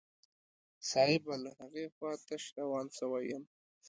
صايبه 0.89 1.33
له 1.43 1.51
هغې 1.59 1.85
خوا 1.95 2.11
تش 2.27 2.43
روان 2.59 2.87
سوى 2.97 3.21
يم. 3.31 3.43